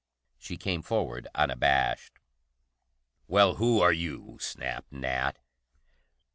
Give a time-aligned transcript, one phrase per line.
[0.39, 2.17] She came forward unabashed.
[3.27, 5.37] "Well, who are you?" snapped Nat.